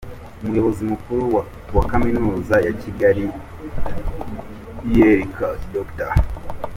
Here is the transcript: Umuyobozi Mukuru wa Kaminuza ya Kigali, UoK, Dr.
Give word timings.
Umuyobozi 0.41 0.81
Mukuru 0.91 1.21
wa 1.75 1.83
Kaminuza 1.91 2.55
ya 2.65 2.73
Kigali, 2.81 3.25
UoK, 4.91 5.37
Dr. 5.75 6.11